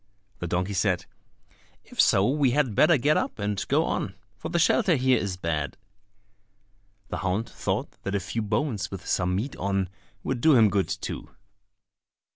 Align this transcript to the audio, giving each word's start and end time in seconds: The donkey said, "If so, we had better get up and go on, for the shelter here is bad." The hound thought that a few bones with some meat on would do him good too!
The 0.39 0.47
donkey 0.47 0.73
said, 0.73 1.05
"If 1.83 2.01
so, 2.01 2.27
we 2.27 2.49
had 2.57 2.73
better 2.73 2.97
get 2.97 3.17
up 3.17 3.37
and 3.37 3.63
go 3.67 3.85
on, 3.85 4.15
for 4.35 4.49
the 4.49 4.57
shelter 4.57 4.95
here 4.95 5.19
is 5.19 5.37
bad." 5.37 5.77
The 7.09 7.17
hound 7.17 7.47
thought 7.47 7.91
that 8.01 8.15
a 8.15 8.19
few 8.19 8.41
bones 8.41 8.89
with 8.89 9.05
some 9.05 9.35
meat 9.35 9.55
on 9.57 9.89
would 10.23 10.41
do 10.41 10.55
him 10.55 10.71
good 10.71 10.87
too! 10.87 11.29